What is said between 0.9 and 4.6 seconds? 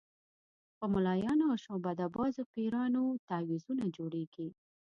ملایانو او شعبده بازو پیرانو تعویضونه جوړېږي.